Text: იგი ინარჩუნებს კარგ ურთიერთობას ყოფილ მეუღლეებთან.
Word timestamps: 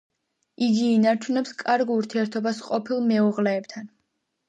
იგი 0.67 0.87
ინარჩუნებს 0.93 1.53
კარგ 1.61 1.93
ურთიერთობას 1.99 2.65
ყოფილ 2.73 3.07
მეუღლეებთან. 3.15 3.91